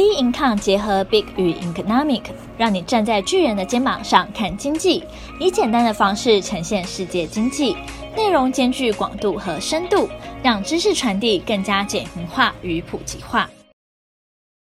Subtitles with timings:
[0.00, 2.22] B Income 结合 Big 与 Economic，
[2.56, 5.04] 让你站在巨人的肩膀上看经济，
[5.38, 7.76] 以简单的方式呈现世界经济，
[8.16, 10.08] 内容兼具广度和深度，
[10.42, 13.50] 让知识传递更加简明化与普及化。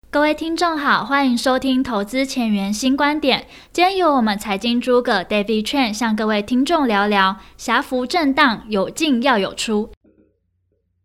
[0.09, 3.45] 各位听众好，欢迎收听投资前沿新观点。
[3.71, 9.91] 今天由我们财经诸葛 David Chen 向各位听众聊聊：狭幅震荡，有进要有出。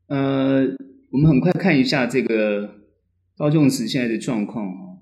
[0.09, 0.65] 呃，
[1.13, 2.71] 我们很快看一下这个。
[3.39, 4.99] 道琼斯现在的状况哈，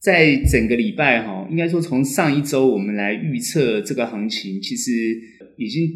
[0.00, 4.92] 在整个礼拜哈，应该说从上一周我们来预测这个行情，其实
[5.56, 5.88] 已经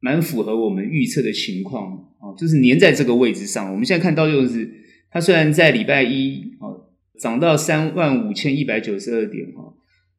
[0.00, 3.70] 蛮符合我们预测的情况啊，就是黏在这个位置上。
[3.70, 4.68] 我们现在看道琼斯，
[5.10, 6.66] 它虽然在礼拜一啊
[7.20, 9.72] 涨到三万五千一百九十二点哈，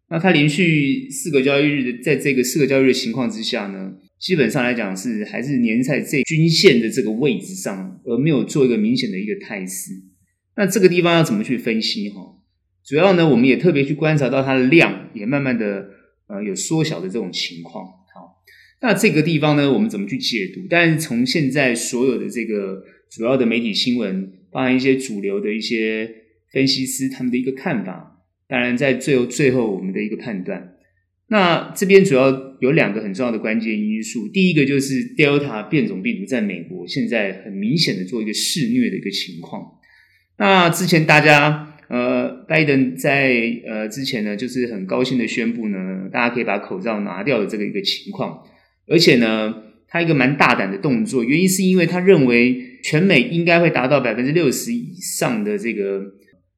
[0.10, 9.92] 那它连续四个交易日，在这个四个交易日的情况之下呢，基本上来讲是还是黏在这均线的这个位置上，而没有做一个明显的一个态势。
[10.58, 12.20] 那这个地方要怎么去分析哈？
[12.84, 15.88] 主要呢，我们也特别去观察到它的量也慢慢的
[16.28, 17.86] 呃有缩小的这种情况。
[17.86, 18.44] 好，
[18.82, 20.62] 那这个地方呢，我们怎么去解读？
[20.70, 26.10] 但是从现在所有的这个主要的媒体新闻，包含一些主流的一些
[26.52, 30.74] 分析师他们的一个看法，当然在最后最后我们的一个判断。
[31.30, 39.77] 那这边主要有两个很重要的关键因素，第一个就是 Delta 变种病毒在美国现在很明显的做一个肆虐的一个情况。
[40.38, 43.34] 那之前大家呃，拜登在
[43.66, 48.44] 呃之前呢，就是很高兴的宣布呢，大家可以把口罩拿掉的这个一个情况，
[48.88, 49.56] 而且呢，
[49.88, 56.02] 他一个蛮大胆的动作，原因是因为他认为全美应该会达到百分之六十以上的这个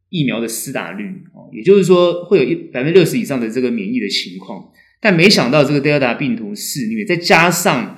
[0.09, 1.05] 疫苗的施打率。
[1.33, 7.97] 哦，也就是说会有一百分之六十以上的这个免疫的情况，但没想到这个 Delta 病毒肆虐，再加上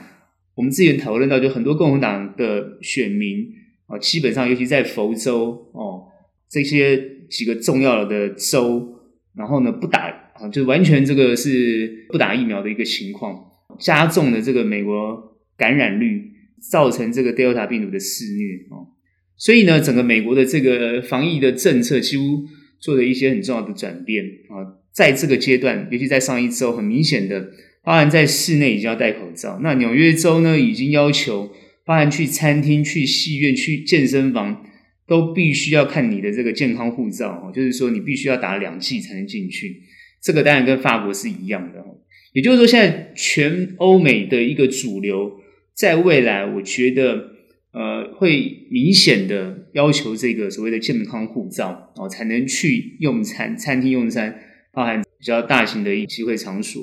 [0.55, 3.60] 我们之前讨论到，就很多共和党的选民。
[3.91, 6.07] 啊，基本上，尤其在佛州哦，
[6.49, 6.97] 这些
[7.29, 8.87] 几个重要的州，
[9.35, 13.37] 然后呢，不打啊，就完全这个是不打疫苗的一个情况，
[13.77, 16.31] 加重了这个美国感染率，
[16.71, 18.87] 造成这个 Delta 病毒的肆虐哦。
[19.35, 22.45] 所以呢，整个美国的这个防疫的政策几乎
[22.79, 27.41] 做了一些很重要的转变啊，在这个阶段，尤其在上一周，很明显的，
[27.83, 31.49] 包含在室内已经要戴口罩，那纽约州呢，已经要求。
[31.85, 34.65] 包含去餐厅、去戏院、去健身房，
[35.07, 39.81] 都必须要看你的这个健康护照哦，就是说你必须要打两剂才能进去。
[40.21, 41.97] 这个当然跟法国是一样的哦。
[42.33, 45.41] 也就是说，现在全欧美的一个主流，
[45.73, 47.31] 在未来，我觉得
[47.73, 54.39] 呃会明显的要求这个所谓的健康护照哦，才能去用餐、餐厅用餐，
[54.71, 56.81] 包含比较大型的集会场所。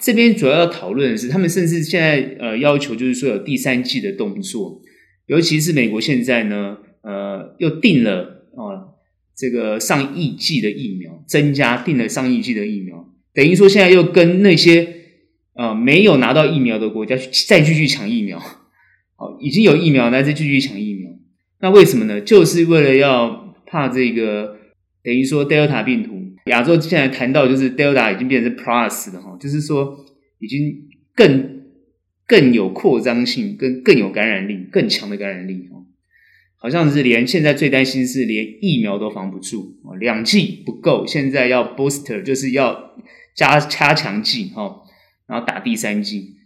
[0.00, 4.80] 这边主要要讨论的是，他们甚至现在呃要求就是说有第三季的动作，
[5.26, 8.94] 尤其是美国现在呢呃又订了啊、
[9.36, 14.86] 这个上亿剂的疫苗，增加订了上亿剂的疫苗，等于说现在又跟那些
[15.54, 21.10] 呃没有拿到疫苗的国家去再继续抢疫苗，好，已经有疫苗，那再继续抢疫苗，
[21.60, 22.20] 那为什么呢？
[22.20, 24.56] 就是为了要怕这个
[25.02, 26.13] 等于说 Delta 病毒。
[26.46, 30.04] 亚洲现在谈到就是 Delta 已经变成是 Plus 了哈，就是说
[30.38, 31.62] 已经更
[32.26, 35.78] 更有扩张性，跟更有感染力，更强的感染力哈。
[36.56, 42.94] 好像是连现在最担心是连疫苗都防不住啊，两剂不够，现在要 Booster 就是要
[43.34, 44.82] 加加强剂哈，
[45.26, 46.36] 然后打第三剂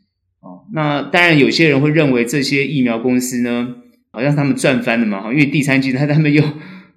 [0.40, 0.62] 啊。
[0.72, 3.76] 那当然有些人会认为这些疫苗公司呢，
[4.12, 6.42] 好像他们赚翻了嘛哈，因为第三剂他他们又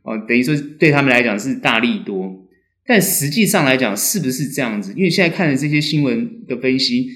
[0.03, 2.41] 哦等于说对他们来讲是大利多。
[2.86, 4.94] 但实际上来讲，是不是这样子？
[4.97, 7.08] 因为现在看的这些新闻的分析，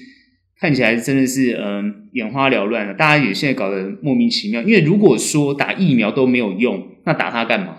[0.60, 2.94] 看起来真的是嗯、眼花缭乱了。
[2.94, 4.62] 大家也现在搞得莫名其妙。
[4.62, 7.78] 因为如果说打疫苗都没有用，那打它干嘛？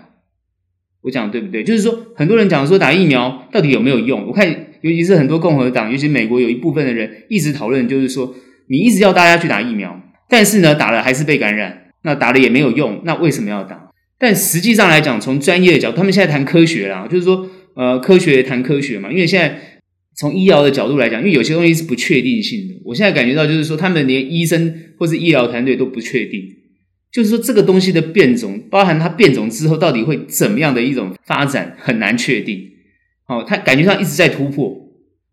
[1.02, 1.64] 我讲对不对？
[1.64, 4.26] 就是说，很多人讲说打疫苗到底有没有用？
[4.26, 4.48] 我看，
[4.82, 8.34] 尤其是很多共和党，尤其美国有一部分的人一直讨论，就是说
[8.68, 13.90] 你一直要大家去打疫苗，但是呢，打了还是被感染，那打了也没有用，那为什么要打？
[14.18, 17.48] 但实际上来讲，从专业的角度，他们现在谈科学啦，就是说。
[17.78, 19.80] 呃，科学谈科学嘛，因为现在
[20.16, 22.74] 从医疗的角度来讲，因为有些东西是不确定性的。
[22.84, 26.42] 我现在感觉到就是说，他们连医生或是医疗团队都不确定，
[27.12, 32.68] 就是说这个东西的变种，包含它变种之后到底会怎么样的一种发展，很难确定。
[33.28, 34.76] 哦，它感觉上一直在突破。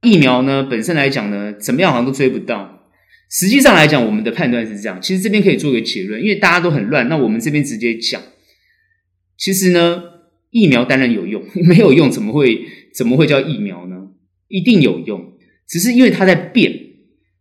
[0.03, 2.91] 疫苗呢，本身来讲呢，怎么样好像都追不到。
[3.31, 5.01] 实际上来讲，我们的判断是这样。
[5.01, 8.21] 其实这边可以做个结论，因为大家都很乱，那我们这边直接讲。
[9.35, 10.13] 其实呢。
[10.55, 13.95] 疫苗当然有用， 没有用怎么会怎么会叫疫苗呢？
[14.47, 15.33] 一定有用，
[15.67, 16.71] 只是因为它在变。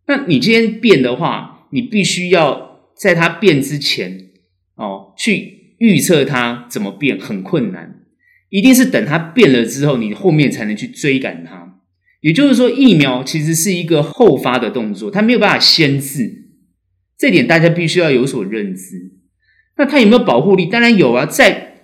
[0.05, 4.31] 那你今天变的话，你必须要在它变之前
[4.75, 8.01] 哦，去预测它怎么变，很困难。
[8.49, 11.79] 一定是等它变了之后，你后面才能去追赶它。
[12.19, 16.49] 也就是说，疫苗其实是一个后发的动作，它没有办法先制，
[17.17, 19.13] 这点大家必须要有所认知。
[19.77, 20.65] 那它有没有保护力？
[20.65, 21.77] 当然有啊，在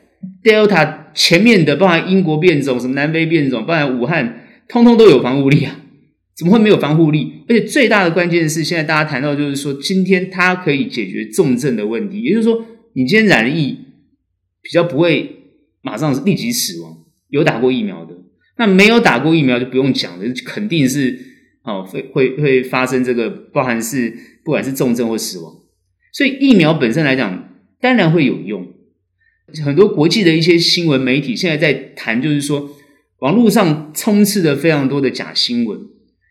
[0.44, 5.78] Delta 前面的，包含英国变种、什么南非变种，包含武汉，通通都有防护力啊。
[6.38, 7.44] 怎么会没有防护力？
[7.48, 13.78] 而且最大的关键是，现在大家谈到就是说，今天它可以解决重症的问题，也就是说，你今天染疫，
[14.64, 15.36] 比较不会
[15.82, 16.98] 马上立即死亡。
[17.30, 18.16] 有打过疫苗的，
[18.58, 21.18] 那没有打过疫苗就不用讲了，肯定是
[21.64, 24.12] 哦会会会发生这个，包含是
[24.44, 25.54] 不管是重症或死亡。
[26.12, 27.50] 所以疫苗本身来讲，
[27.80, 28.68] 当然会有用。
[29.64, 32.70] 很多国际的一些新闻媒体现在在谈，就是说
[33.20, 35.80] 网络上充斥着非常多的假新闻。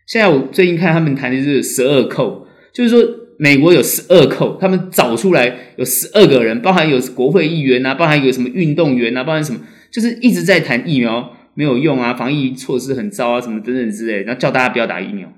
[0.07, 3.01] 现在我最近看他们谈的是十二扣，就是说
[3.37, 15.31] 美国有十二扣，他们找出来有十二个人，包含有国会议员啊，包含有什么运动员啊，包含什么，就是一直在谈疫苗没有用啊，防疫措施很糟啊，什么等等之类，然后叫大家不要打疫苗。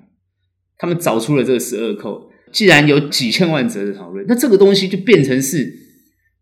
[0.78, 5.72] 他们找出了这个十二扣，既然有几千万则的讨论，那这个东西就变成是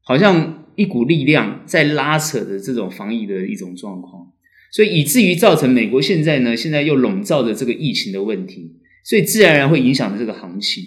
[0.04, 4.32] 好像一股力量在拉扯的这种防疫的一种状况。
[4.72, 10.84] 所以以至于造成美国现在呢，现在又笼罩着这个疫情的问题，所以自然而然会影响这个行情。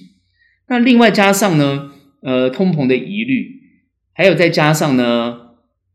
[0.68, 1.92] 那另外加上呢，
[2.22, 3.60] 呃，通膨的疑虑，
[4.14, 5.36] 还有再加上呢，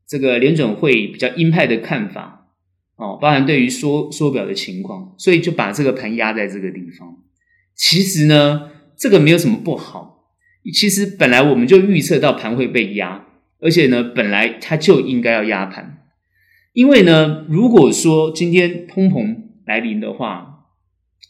[0.07, 2.47] 这个联准会比较鹰派的看法，
[2.95, 7.17] 哦，包含对于缩缩表的情况，所以就把这个盘压在这个地方。
[7.75, 10.27] 其实呢，这个没有什么不好。
[10.71, 13.25] 其实本来我们就预测到盘会被压，
[13.61, 15.97] 而且呢，本来它就应该要压盘。
[16.73, 19.35] 因为呢，如果说今天通膨
[19.65, 20.65] 来临的话，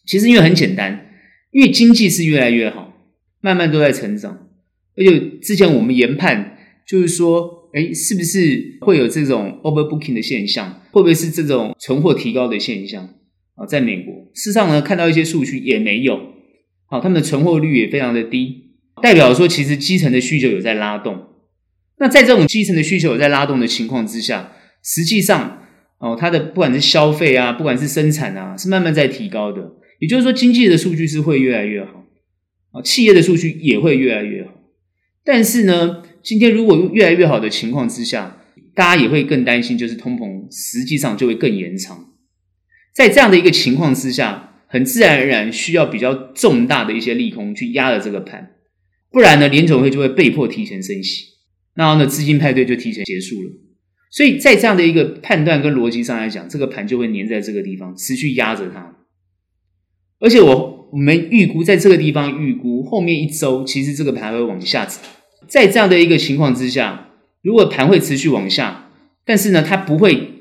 [0.05, 1.09] 其实因为很简单，
[1.51, 2.93] 因为经济是越来越好，
[3.41, 4.47] 慢慢都在成长，
[4.95, 10.81] 而且之前我们研判就是说，诶，是不是会有这种 overbooking 的现象？
[10.91, 13.05] 会不会是这种存货提高的现象
[13.55, 13.65] 啊？
[13.65, 16.19] 在美国，事实上呢，看到一些数据也没有，
[16.87, 21.28] 好，他们的存货率也非常的低，代表说其实基层的需求有在拉动。
[21.99, 24.53] 那在这种基层的需求在拉动的情况之下，
[24.83, 25.63] 实际上，
[25.99, 29.73] 哦，它的不管是消费啊，不管是生产啊，是慢慢在提高的。
[29.99, 32.05] 也就是说，经济的数据是会越来越好，
[32.71, 34.51] 啊，企业的数据也会越来越好。
[35.25, 38.37] 但是呢，今天如果越来越好的情况之下，
[38.73, 42.05] 大家也会更担心，就是通膨实际上就会更延长。
[42.95, 48.51] 在这样的一个情况之下，很自然而然需要比较重大的一些利空去压了这个盘，
[49.11, 51.25] 不然呢，联准会就会被迫提前升息，
[51.79, 53.51] 然后呢，资金派对就提前结束了。
[54.11, 58.97] 所以在这样的一个判断跟逻辑上来讲，这个盘就会粘在这个地方，持续压着它。
[60.19, 64.99] 而且我我们预估在这个地方预估后面一周，其实这个盘会往下走。
[65.47, 67.11] 在这样的一个情况之下，
[67.41, 68.91] 如果盘会持续往下，
[69.23, 70.33] 但是呢，它不会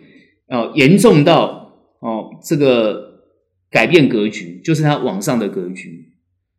[0.48, 3.22] 哦严重到哦这个
[3.70, 6.06] 改变格局，就是它往上的格局。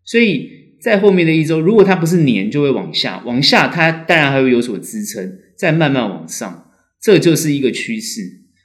[0.05, 0.49] 所以
[0.81, 6.65] 在后面的一周，如果它不是年，就会往下，往下它当然还会有所支撑，再慢慢往上。
[7.01, 8.21] 这就是一个趋势。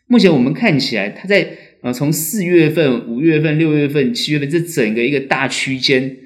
[0.07, 1.49] 目前我们看起来，它在
[1.83, 6.17] 呃从四月份、五月份、六月份、七月份这整个一个大区间，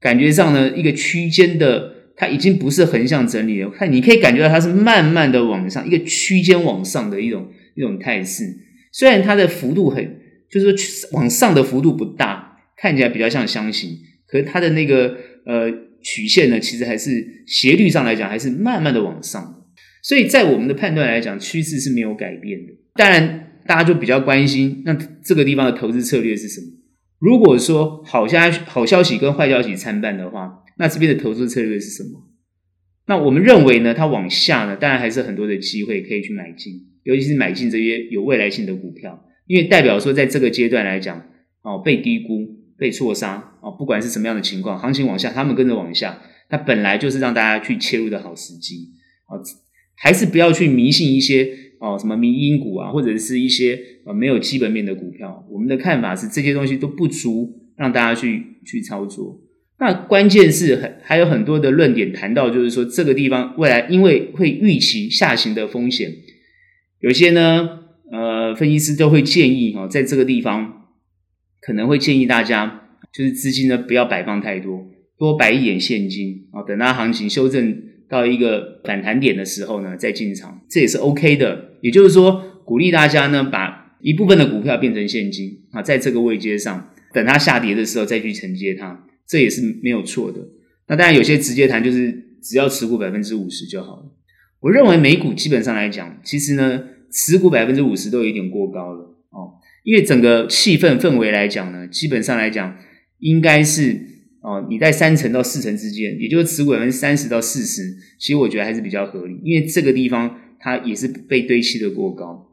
[0.00, 3.70] 感觉上呢，一个区间的它已经不是横向整理了。
[3.70, 8.44] 看，你可以感觉到它是慢慢的往上，一个区间往上的一种一种态势。
[8.92, 10.18] 虽然它的幅度很，
[10.50, 15.70] 就是说往上的幅度不大，看起来比较像箱型，可是它的那个呃
[16.02, 19.64] 曲线呢，其实还是斜率上来讲，还是慢慢的往上。
[20.02, 22.72] 所以在我们的判断来讲，趋势是没有改变的。
[22.94, 26.66] 当然，大家就比较关心，那这个地方的投资策略是什么？
[27.18, 32.26] 如果说好消好消息跟坏消息参半的话，那这边的投资策略是什么？
[33.06, 41.26] 那我们认为呢，它往下呢，当然还是很多的机会可以去买进，尤其是买进这些有未来性的股票，因为代表说在这个阶段来讲，
[41.62, 46.18] 哦，被低估、被错杀，啊，不管是什么样的情况，行情往下，他们跟着往下，
[46.48, 48.88] 它本来就是让大家去切入的好时机，
[49.26, 49.36] 啊。
[50.02, 51.46] 还是不要去迷信一些
[51.78, 55.46] 哦，什么迷因股啊，或者是一些呃没有基本面的股票。
[55.50, 59.38] 我们的看法是这些东西都不足让大家去去操作。
[59.78, 66.10] 那关键是很还有很多的论点谈到，就是说这个地方未来因为会预期下行的风险，
[67.00, 67.68] 有些呢
[68.10, 70.79] 呃分析师都会建议哦，在这个地方
[71.60, 74.86] 可能会建议大家就是资金呢不要摆放太多，
[75.18, 77.90] 多摆一点现金啊，等它行情修正。
[78.10, 81.76] 到一个反弹点的时候呢，再进场，这也是 OK 的。
[81.80, 90.40] 也就是说，鼓励大家呢，把一部分的股票变成现金啊，在这个位阶上，等它下跌的时候再去承接它，这也是没有错的。
[90.88, 92.10] 那当然，有些直接谈就是
[92.42, 94.12] 只要持股百分之五十就好了。
[94.58, 99.09] 我认为美股基本上来讲，其实呢，持股百分之五十都有一点过高了。
[99.82, 102.76] 因为整个气氛氛围来讲呢，基本上来讲
[103.18, 103.98] 应该是
[104.42, 109.40] 哦，你在三成到四成之间，也就是持股百分之三十到四十，其实我觉得还是比较合理。
[109.42, 112.50] 因为这个地方它也是被堆砌的过高，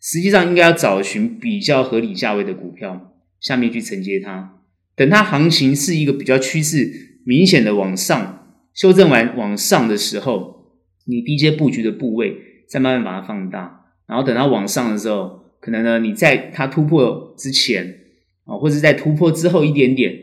[0.00, 4.60] 实际上应该要找寻比较合理价位的股票下面去承接它，
[4.94, 10.74] 等它行情是一个比较趋势明显的往上修正完往上的时候，
[11.06, 12.36] 你低阶布局的部位
[12.68, 15.47] 再慢慢把它放大，然后等它往上的时候。
[15.60, 17.98] 可能呢，你在它突破之前
[18.44, 20.14] 啊，或者在突破之后一点点，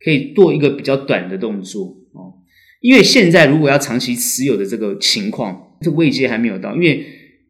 [0.00, 2.34] 可以做一个比较短的动作哦。
[2.80, 6.74] 因为现在如果要长期持有的这个情况，这个位阶还没有到。
[6.74, 7.04] 因为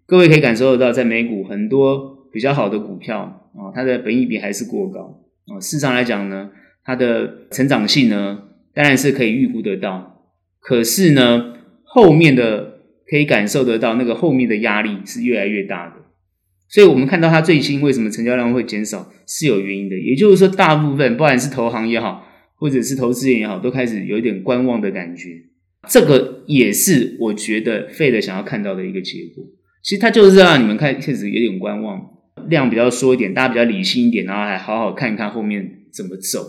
[0.07, 5.59] 各位可以感受得到，在美股很多比较好的股票啊，它的本益比还是过高啊。
[5.61, 6.51] 事实上来讲呢，
[6.85, 8.43] 它的成长性呢，
[8.75, 10.27] 当然是可以预估得到。
[10.61, 15.97] 可是呢，后面的可以感受得到，那个后面的压力是越来越大的。
[16.73, 22.27] 所以我们看到它最新为什么成交量会减少是有原因的，也就是说，大部分不管是投行也好，
[22.57, 25.29] 或者是投资人也好，都开始有一点观望的感觉。
[25.87, 29.45] 这个也是我觉得费的想要看到的一个结果。
[29.83, 32.01] 其实它就是让你们看，确实有点观望，
[32.49, 36.41] 量比较缩一点，大家比较理性一点，然后还好好看一看后面怎么走。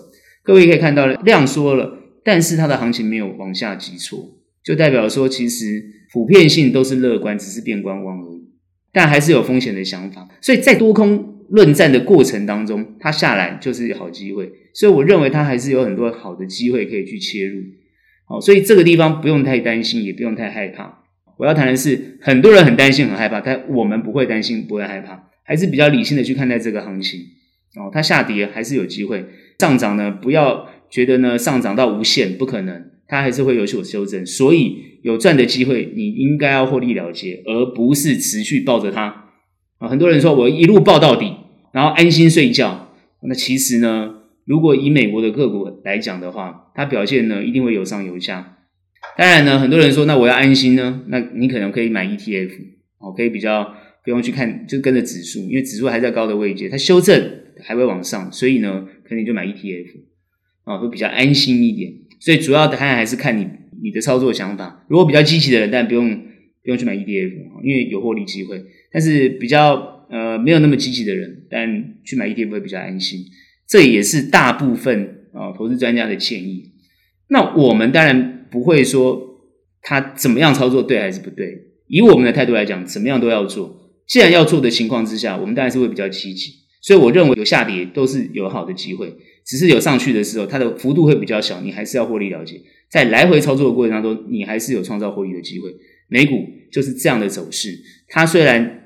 [0.42, 8.42] 各位可以看到，量缩了，但是它的行情没有往下急挫，就代表说其实普遍性都是乐观，只是变观望而已。
[8.93, 17.62] 但还是有风险的想法，所以在多空论战的过程当中，它下来就是好机会，所以我认为它还是有很多好的机会可以去切入。
[18.25, 21.00] 好，所以这个地方不用太担心，也不用太害怕。
[21.38, 27.19] 我要谈的是，很多人很担心、很害怕，但我们不会担心，不会害怕，还是比较理性的去看待这个行情。
[27.75, 29.25] 哦，它下跌还是有机会，
[29.59, 34.91] 上涨呢，不要觉得呢上涨到无限，不可能，它还是会有所修正，所以。
[35.03, 39.25] 有赚的机会，你应该要获利了结，而不是持续抱着它
[39.77, 39.89] 啊！
[39.89, 41.36] 很多人说我一路抱到底，
[41.74, 42.96] 然后安心睡觉。
[43.22, 44.15] 那其实呢，
[44.46, 48.60] 如果以美国的个股来讲的话，它表现呢一定会有上有下。
[49.17, 52.51] 当然呢，很多人说那我要安心呢，那你可能可以买 ETF
[53.00, 57.22] 哦，可以比较不用去看，就跟着指数，因为指数还在高的位阶，它修正
[57.62, 59.88] 还会往上，所以呢，可能就买 ETF
[60.63, 61.91] 啊，会比较安心一点。
[62.24, 63.48] 所以主要的还还是看你。
[63.86, 66.10] 你的操作想法，如果比较积极的人，但不用
[66.63, 67.34] 不用去买 ETF，
[67.65, 68.63] 因为有获利机会。
[68.94, 71.68] 但是比较呃没有那么积极的人，但
[72.06, 73.20] 去买 ETF 会比较安心。
[73.68, 76.72] 这也是大部分啊、投资专家的建议。
[77.27, 79.42] 那我们当然不会说
[79.82, 81.53] 他怎么样操作对还是不对，
[81.88, 83.92] 以我们的态度来讲，怎么样都要做。
[84.08, 86.53] 既然要做的情况之下，我们当然是会比较积极。
[86.82, 89.13] 所以我认为有下跌都是有好的机会，
[89.45, 92.62] 只是有上去的时候，它的幅度会比较小，你还是要获利了结。
[92.89, 95.69] 在来回操作的过程当中，你还是有创造获利的机会。
[96.07, 96.35] 美股
[96.71, 97.75] 就是这样的走势，
[98.07, 98.83] 它虽然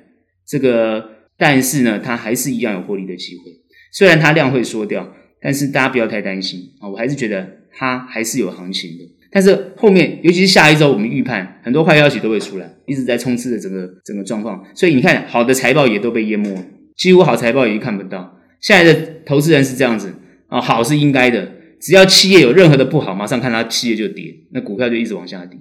[0.48, 3.44] 这个，但是呢，它还是一样有获利的机会。
[3.92, 9.04] 虽然它量会缩掉，但是大家不要太担心啊，我还是觉得它还是有行情的。
[9.30, 14.64] 但是后面，尤其是下一周，我们预判很多坏消息都会出来，一直在充斥着整个整个状况。
[14.74, 18.40] 所以你看，好的财报也都被淹没了，几乎好财报也看不到。
[18.62, 20.14] 现在的投资人是这样子
[20.48, 21.54] 啊，好是应该的。
[21.80, 25.60] 只要企业有任何的不好，马上看它企业就跌，那股票就一直往下跌。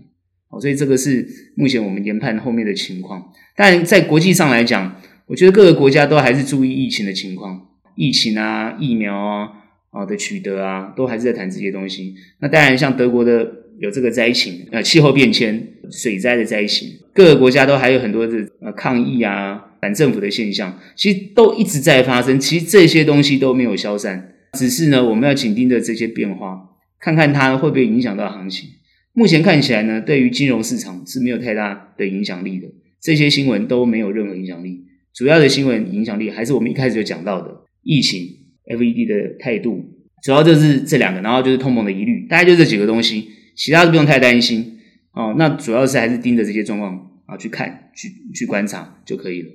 [0.49, 3.33] 好，所以这个是目前我们研判后面的情况。
[3.55, 7.61] 但在国际上来讲，我觉得各个国家都还是注意疫情的情况，
[7.97, 9.49] 疫情啊、疫苗啊
[9.90, 12.14] 啊的取得啊，都还是在谈这些东西。
[12.40, 13.47] 那当然，像德国的
[13.78, 22.40] 有这个灾情，呃，气候变迁、水灾的灾情，各个国家都还有很多的呃抗议啊、反政府的现象，其实都一直在发生。
[22.40, 24.33] 其实这些东西都没有消散。
[24.56, 28.70] 只是呢，我们要紧盯着这些变化，看看它会不会影响到行情。
[29.12, 32.66] 目前看起来呢，对于金融市场是没有太大的影响力的。
[33.00, 34.84] 这些新闻都没有任何影响力。
[35.14, 37.50] 主要的新闻影响力还是我们一开始就讲到的
[37.82, 38.20] 疫情、
[38.66, 39.84] FED 的态度，
[40.22, 44.78] 主要就是这两个，然后就是通膨的疑虑，大概就这几个东西，其他都不用太担心
[45.12, 45.34] 哦。
[45.38, 46.94] 那主要是还是盯着这些状况
[47.26, 49.48] 啊去看、去去观察就可以了。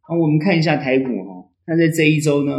[0.00, 2.52] 好，我们看一下台股哈，那在这一周呢？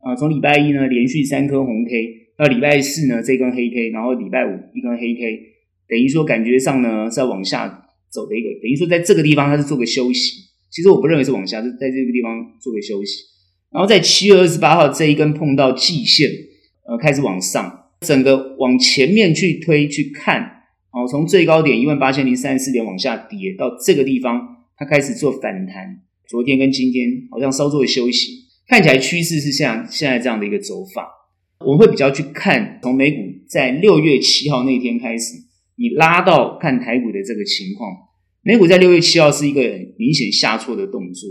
[0.00, 5.40] 啊，从礼拜一呢连续三颗红 K，到礼拜四呢这根黑 K，然后礼拜五一根黑 K，
[5.88, 10.48] 等于说感觉上呢是要往下走的一个，等于说在这个地方它是做个休息。
[10.70, 13.24] 其实我不认为是往下，是在这个地方做个休息。
[13.70, 16.30] 然后在七月二十八号这一根碰到季线，
[16.86, 20.42] 呃，开始往上，整个往前面去推去看，
[20.92, 26.00] 哦，从最高点一万八千零三十四点往下跌到这个地方，它开始做反弹。
[26.26, 28.49] 昨天跟今天好像稍作休息。
[28.70, 31.10] 看起来趋势是像现在这样的一个走法，
[31.66, 33.16] 我们会比较去看从美股
[33.48, 35.34] 在六月七号那天开始，
[35.74, 37.90] 你拉到看台股的这个情况。
[38.42, 39.60] 美股在六月七号是一个
[39.98, 41.28] 明显下挫的动作，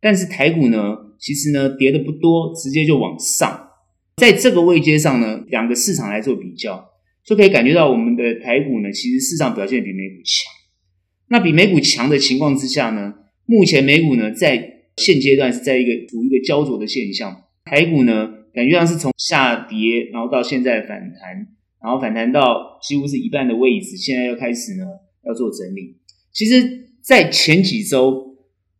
[0.00, 3.68] 但是台股呢，其实呢跌的不多，直接就往上。
[4.16, 6.84] 在这个位阶上呢，两个市场来做比较，
[7.24, 10.52] 就可以感觉到我们的台股呢，其实市场表现比美股强。
[11.28, 13.14] 那比美股强的情况之下呢，
[13.46, 21.48] 目前美股呢在现阶段是在一个处于一个焦灼的现象，台股呢感觉上是从下跌，然后到现在反弹，
[21.82, 24.84] 然后反弹到几乎是一半的位置，现在又开始呢
[25.26, 25.96] 要做整理。
[26.32, 28.36] 其实，在前几周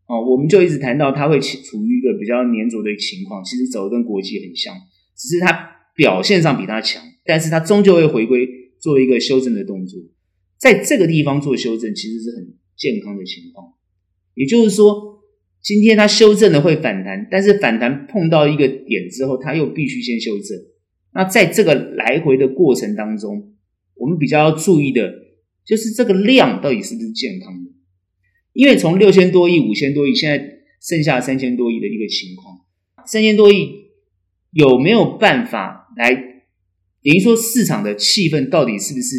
[0.06, 4.74] 哦，我们就一直谈到它会处于一个比较粘着的情况，其实走的跟国际很像。
[5.16, 5.52] 只是它
[5.94, 8.48] 表现上比它强，但是它终究会回归
[8.80, 10.00] 做一个修正的动作，
[10.58, 13.74] 在这个地方做修正其实是很健康的情况。
[14.34, 15.11] 也就是说，
[15.62, 20.58] 今天它修正了会反弹，但是反弹碰到一个点之后，它又必须先修正。
[21.14, 23.54] 那在这个来回的过程当中，
[23.94, 25.12] 我们比较要注意的
[25.64, 27.70] 就是这个量到底是不是健康的？
[28.52, 32.58] 因为从六千多亿、五千多亿，现在剩下三千多亿的一个情况，
[33.06, 33.82] 三千多亿。
[34.54, 39.16] 有没有办法来等于说市场的气氛到底是不是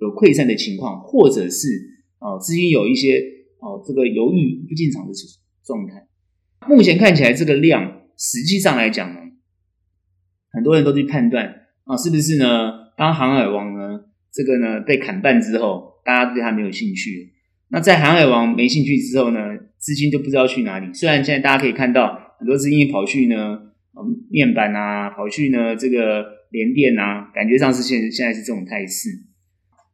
[0.00, 1.68] 有溃散的情况，或者是
[2.16, 3.20] 啊资金有一些
[3.58, 5.12] 哦这个犹豫不进场的
[5.70, 6.06] 状态？
[6.68, 9.20] 目前看起来这个量实际上来讲呢，
[10.52, 11.46] 很多人都去判断
[11.84, 12.72] 啊是不是呢？
[12.96, 14.00] 当航海王呢
[14.32, 17.32] 这个呢被砍半之后，大家对他没有兴趣。
[17.68, 19.38] 那在航海王没兴趣之后呢，
[19.78, 20.92] 资金就不知道去哪里。
[20.92, 23.70] 虽然现在大家可以看到很多资金跑去呢。
[24.30, 29.10] 面板啊，跑去呢这个联电啊，感觉上是现现在是这种态势。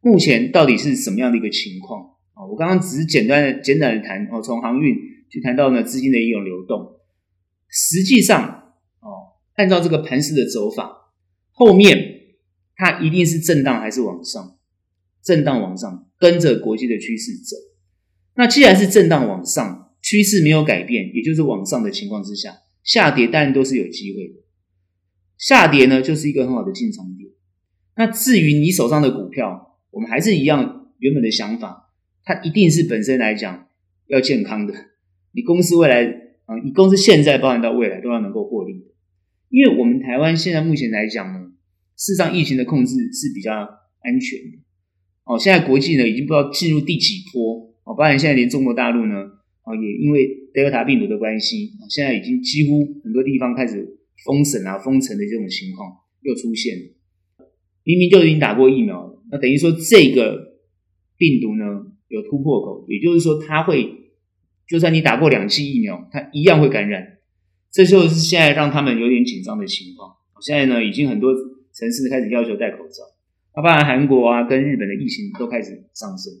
[0.01, 2.01] 目前到底是什么样的一个情况
[2.33, 2.45] 啊？
[2.49, 4.95] 我刚刚只是简单的简短的谈哦，从航运
[5.29, 6.99] 去谈到呢资金的一种流动。
[7.69, 11.11] 实际上哦，按照这个盘势的走法，
[11.51, 11.97] 后面
[12.75, 14.57] 它一定是震荡还是往上？
[15.23, 17.57] 震荡往上，跟着国际的趋势走。
[18.35, 22.55] 那既然是震荡往上，趋势没有改变，也就是往上的情况之下。
[22.83, 24.35] 下跌当然都是有机会的，
[25.37, 27.29] 下跌呢就是一个很好的进场点。
[27.97, 31.91] 那至于你手上的股票，我们还是一样原本的想法，
[32.23, 33.67] 它一定是本身来讲
[34.05, 34.73] 要健康的。
[35.37, 36.03] 你公司未来
[36.45, 38.85] 啊，你公司现在包含到未来都要能够获利的。
[39.49, 41.51] 因为我们台湾现在目前来讲呢，
[41.95, 44.57] 事实上疫情的控制是比较安全的。
[45.25, 49.13] 哦，现在国际呢已经不知道进入第几波哦，包含现在连中国大陆呢。
[49.61, 56.83] 啊，也因为德尔塔病毒的关系，现在已经几乎很多地方开始封省啊、封城的这种情况又出现了。
[57.83, 60.61] 明明就已经打过疫苗了，那等于说这个
[61.17, 63.96] 病毒呢有突破口，也就是说它会，
[64.67, 67.17] 就算你打过两剂疫苗，它一样会感染。
[67.71, 70.11] 这就是现在让他们有点紧张的情况。
[70.41, 71.33] 现在呢，已经很多
[71.73, 73.03] 城市开始要求戴口罩，
[73.53, 76.33] 包括韩国啊跟日本的疫情都开始上升。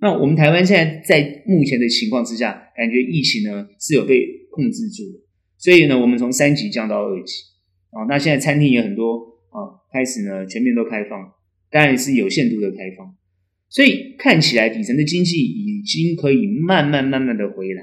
[0.00, 5.20] 那我们台湾现在在目前的情况之下，感觉疫情呢是有被控制住的，
[5.58, 7.42] 所以呢，我们从三级降到二级
[7.90, 8.04] 啊。
[8.08, 9.18] 那现在餐厅也很多
[9.50, 11.32] 啊，开始呢全面都开放，
[11.70, 13.14] 当然是有限度的开放，
[13.68, 17.82] 所以看起来底层的经济已经可以慢慢慢慢的回来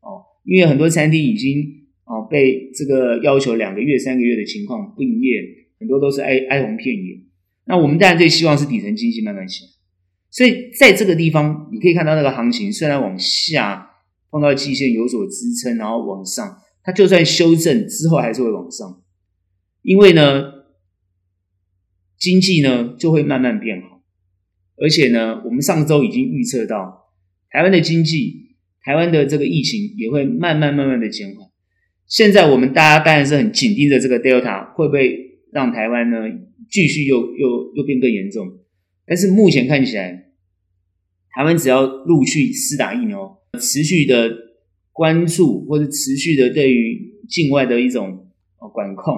[0.00, 0.24] 哦。
[0.44, 1.60] 因为很多餐厅已经
[2.04, 5.40] 哦被这个要求两个月、三个月的情况不营业，
[5.78, 7.20] 很多都是哀哀鸿遍野。
[7.66, 9.70] 那我们当然最希望是底层经济慢慢起来。
[10.30, 13.90] 所以在这个地方，你可以看到那个行情虽然往下
[14.30, 19.02] 碰到季线有所支撑，然后往上，它就算修正之后还是会往上，
[19.82, 20.52] 因为呢，
[22.16, 23.89] 经济呢就会慢慢变好，
[24.80, 27.12] 而且呢，我们上周已经预测到
[27.50, 31.46] 台湾的经济，台湾的这个疫情也会慢慢慢慢的减缓。
[32.06, 36.16] 现在我们大家当然是很紧盯着这个 Delta 会不会让台湾呢
[36.68, 38.48] 继续又又又变更严重。
[39.06, 40.24] 但是目前看起来，
[41.34, 44.32] 台湾只要陆续施打疫苗，持续的
[44.92, 48.28] 关注或者持续的对于境外的一种
[48.72, 49.14] 管控，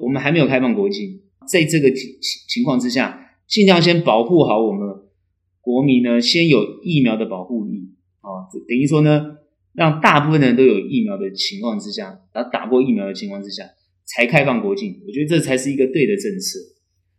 [0.00, 2.10] 我们还没有开放国境，在这个情
[2.48, 3.21] 情况之下，
[3.52, 4.88] 尽量先保护好我们
[5.60, 7.90] 国民呢，先有疫苗的保护力
[8.22, 9.26] 啊，等于说呢，
[9.74, 13.64] 让大部分人都有疫苗的情况之下，然后打过疫苗的情况之下，
[14.06, 16.58] 才开放国境，我觉得这才是一个对的政策。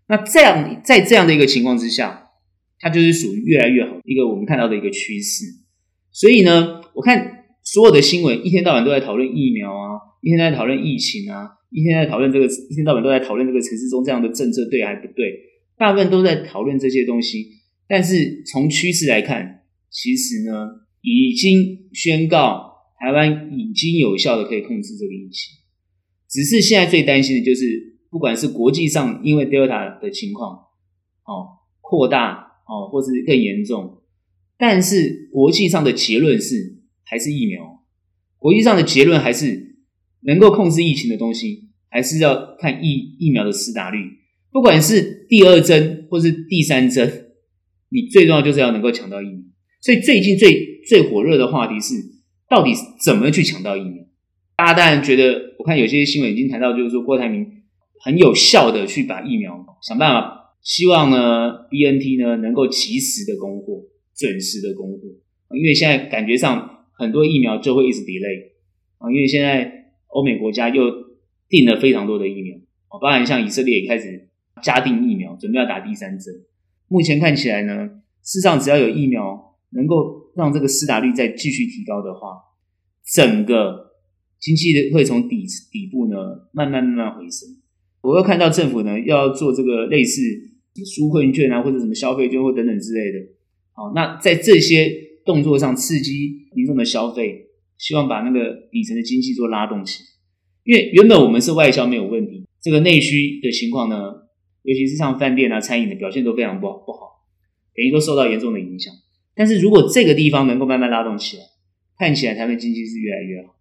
[0.08, 2.30] 那这样，在这样的一个情况之下，
[2.80, 5.46] 它就是属于越来越好一个我们看到的一个趋势。
[6.12, 15.53] 所以呢，我看所有的新闻一天到晚都在讨论疫苗啊，一天在讨论疫情啊，一天在讨论这个，一天到晚都在讨论这个城市中这样的政策对还不对？
[15.84, 17.46] 大部分都在讨论这些东西。
[17.88, 20.68] 但是从趋势来看，其实呢，
[21.02, 25.54] 已经宣告台湾已经有效的可以控制这个疫情，
[26.30, 27.92] 只是现在最担心的就是。
[28.14, 30.52] 不管是国际上因为 Delta 的情况
[31.26, 34.04] 哦扩大哦，或是更严重，
[34.56, 37.84] 但是国际上的结论是还是疫苗。
[38.38, 39.78] 国际上的结论还是
[40.22, 43.98] 能够控制疫情的东西，还是要看疫疫苗的施打率。
[44.54, 47.32] 不管是第二针或是第三针，
[47.90, 49.40] 你最重要就是要能够抢到疫苗。
[49.82, 51.96] 所以最近最最火热的话题是，
[52.48, 52.72] 到底
[53.04, 54.06] 怎么去抢到疫苗？
[54.56, 57.46] 大家当然觉得，我看有些新闻已经谈到，就是说郭台铭
[58.00, 63.82] 很有效的去把疫苗想办法，希望呢 BNT 呢能够及时的供货，
[64.16, 65.00] 准时的供货。
[65.58, 68.52] 因为现在感觉上很多疫苗就会一直 delay
[69.00, 70.92] 啊，因为现在欧美国家又
[71.50, 72.56] 订了非常多的疫苗
[72.90, 74.30] 哦，包含像以色列也开始
[74.62, 76.34] 加定疫苗，准备要打第三针。
[76.88, 77.88] 目前看起来呢，
[78.22, 82.38] 事实上只要有疫苗能够让这个施打率再继续提高的话，
[83.14, 83.94] 整个
[84.40, 87.50] 经济会从底底部呢慢慢慢慢回升。
[88.02, 90.22] 我又看到政府呢要做这个类似
[90.76, 93.20] 纾困券啊，或者什么消费券或等等之类的。
[93.72, 94.92] 好，那在这些
[95.26, 100.10] 动作上刺激民众的消费，希望把那个底层的经济做拉动起来。
[100.66, 103.96] 因为原本我们是外销没有问题，这个内需的情况呢，
[104.64, 107.22] 尤其是像饭店啊、餐饮的表现都非常不好，不好，
[107.76, 108.94] 等于说受到严重的影响。
[109.36, 111.44] 但是如果这个地方能够慢慢拉动起来，
[111.98, 113.56] 看起来台湾经济是越来越好。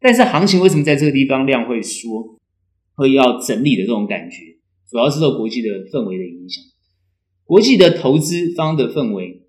[0.00, 2.38] 但是行情为什么在这个地方量会缩，
[2.94, 4.56] 会要整理的这种感觉，
[4.90, 6.62] 主要是受国际的氛围的影响。
[7.44, 9.42] 国际的投资方的氛围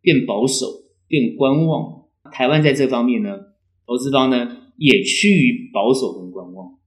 [0.00, 0.66] 变保守、
[1.06, 3.38] 变观望，台湾在这方面呢，
[3.86, 6.78] 投资方呢也趋于保守跟观望。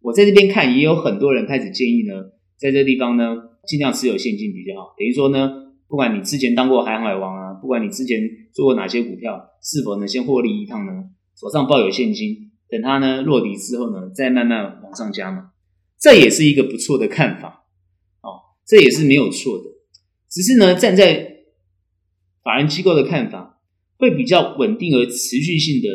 [0.00, 2.14] 我在这边看，也有很多人开始建议呢，
[2.58, 4.94] 在这地方呢，尽量持有现金比较好。
[4.98, 8.20] 等于说呢，不管你之前当过航海王啊，不管你之前
[8.52, 11.04] 做过哪些股票，是否能先获利一趟呢？
[11.34, 12.44] 手上抱有现金。
[12.70, 15.52] 等它呢落底之后呢，再慢慢往上加嘛，
[15.98, 17.64] 这也是一个不错的看法，
[18.20, 19.64] 哦，这也是没有错的。
[20.28, 21.44] 只是呢，站在
[22.42, 23.58] 法人机构的看法，
[23.96, 25.88] 会比较稳定而持续性的，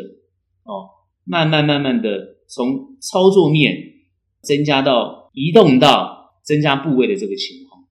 [0.64, 0.90] 哦，
[1.22, 3.76] 慢慢慢慢的从操作面
[4.42, 7.84] 增加到移动到增加部位的这个情况。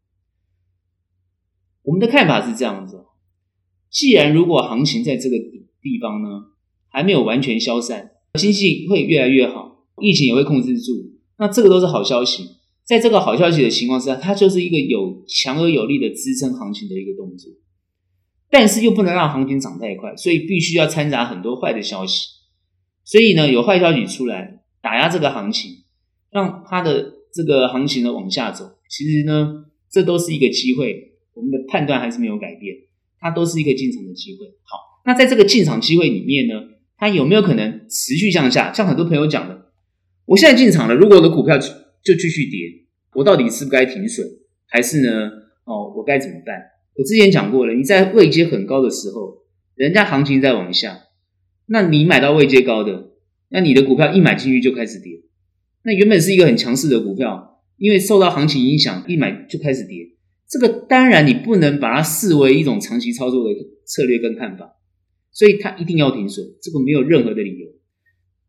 [1.82, 3.04] 我们的看法是这样子，
[3.90, 5.38] 既然如果行情在这个
[5.82, 6.30] 地方呢，
[6.88, 8.12] 还没有完全消散。
[8.40, 10.92] 经济会越来越好，疫情也会控制住，
[11.38, 12.58] 那这个都是好消息。
[12.84, 17.52] 在这个好消息的情况之下，它就是一个有强而有力的支撑行情的一个动作，
[18.50, 22.28] 但是又不能让行情涨太快，所以必须要掺杂很多坏的消息。
[23.04, 25.84] 所以呢，有坏消息出来打压这个行情，
[26.32, 28.78] 让它的这个行情呢往下走。
[28.90, 31.14] 其实呢，这都是一个机会。
[31.34, 32.76] 我们的判断还是没有改变，
[33.20, 34.46] 它都是一个进场的机会。
[34.62, 36.54] 好，那在这个进场机会里面呢，
[36.96, 38.72] 它有没有可能持续向下？
[38.72, 39.72] 像很多朋友讲的，
[40.26, 42.60] 我现在进场了，如果我的股票就继续跌，
[43.16, 44.28] 我到底是不该停损，
[44.68, 45.32] 还是呢？
[45.66, 46.56] 哦，我该怎么办？
[46.96, 49.40] 我之前讲过了，你在位阶很高的时候，
[49.74, 51.00] 人家行情在往下，
[51.66, 53.10] 那你买到位阶高的，
[53.50, 55.23] 那你的股票一买进去就开始跌，
[55.84, 60.10] 那原本是一个很强势的股票，因为受到行情影响，一买就开始跌，
[60.50, 63.50] 这个当然你不能把它视为一种长期操作的
[63.86, 64.78] 策略跟看法。
[65.36, 67.68] 所以它一定要停损，这个没有任何的理由。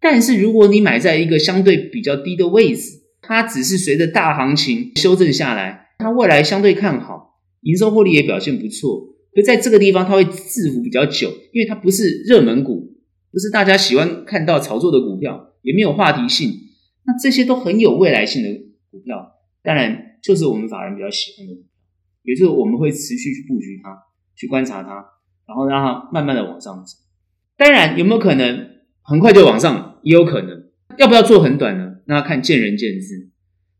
[0.02, 9.16] 但是如果你买在一个相对比较低的位置，它只是随着大行情修正下来，它未来相对看好，营收获利也表现不错。
[9.34, 12.92] 可在这个地方它会滞伏比较久，因为它不是热门股，
[13.32, 16.52] 不是大家喜欢看到炒作的股票，也没有话题性。
[17.06, 18.48] 那这些都很有未来性的
[18.90, 21.68] 股票，当然就是我们法人比较喜欢的股票，
[22.22, 23.96] 也就是我们会持续去布局它，
[24.36, 25.04] 去观察它。
[25.46, 26.96] 然后让它慢慢的往上走，
[27.58, 28.66] 当然有没有可能
[29.02, 30.64] 很快就往上，也有可能。
[30.96, 31.96] 要不要做很短呢？
[32.06, 33.28] 那要看见仁见智。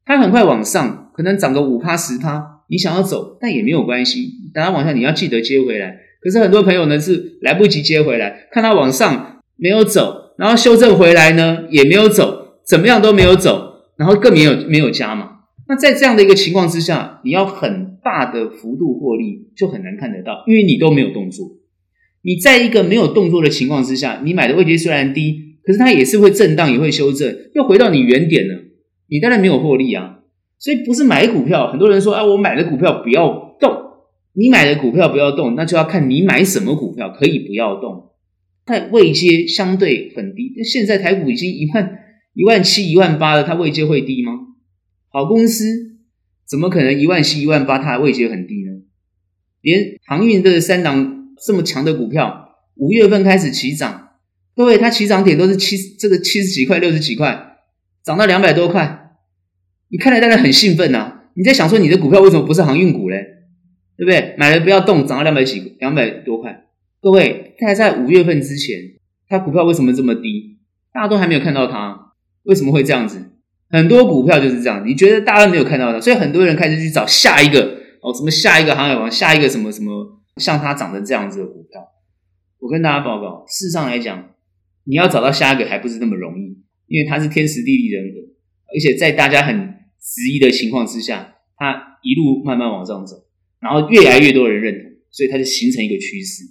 [0.04, 4.28] 它很快往上，可能涨个五趴十趴，你想要走，但也没有关系。
[4.52, 5.96] 等它往下，你要记得接回来。
[6.20, 15.30] 可是很多朋友呢是来不及接回来，看它往上没有走，然后修正回来呢也没有走，怎么样都没有走，然后更没有没有加码。
[15.68, 21.46] 那在这样的一个情况之下，你要很大的幅度获利就很难看得到，因为你都没有动作。
[22.22, 28.54] 你在一个没有动作的情况之下，你买的位阶虽然低，可是它也是会震荡，也会修正，又回到你原点了。
[29.08, 30.20] 你当然没有获利啊。
[30.58, 33.70] 所以不是买股票，很多人说啊，我买的股票不要动。
[34.32, 38.10] 你买的股票不要动，那就要看你买什么股票可以不要动。
[38.64, 41.98] 但位阶相对很低，那现在台股已经一万
[42.34, 44.32] 一万七、一万八的，它位阶会低吗？
[45.08, 45.64] 好公司
[46.46, 48.82] 怎么可能一万七、一万八，它的位阶很低呢？
[49.60, 54.10] 连航运这三档这么强的股票，五月份开始起涨，
[54.54, 57.58] 各位它起涨点都是七这个七十几块、六十几块，
[58.04, 59.12] 涨到两百多块，
[59.88, 63.24] 你看来当然很兴奋呐、你在想说你的股票为什么不是航运股嘞？
[63.96, 64.34] 对不对？
[64.36, 66.64] 买了不要动，涨到两百几、两百多块。
[67.00, 68.76] 各位，它还在五月份之前，
[69.28, 70.58] 它股票为什么这么低？
[70.92, 72.03] 大家都还没有看到它，
[72.44, 73.32] 为什么会这样子？
[73.70, 81.80] 很多股票就是这样，你觉得大家没有看到的，所以很多人开始去找下一个哦，什么下一个航海王，下一个什么什么像它长成这样子的股票。
[82.60, 84.30] 我跟大家报告，事实上来讲，
[84.84, 88.20] 你要找到下一个还不是那么容易，因为它是天时地利人和，
[88.72, 89.56] 而且在大家很
[90.00, 93.16] 质疑的情况之下，它一路慢慢往上走，
[93.60, 96.44] 然后越来越多人认同，所以它就形成一个趋势，